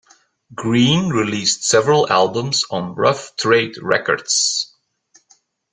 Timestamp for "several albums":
1.63-2.65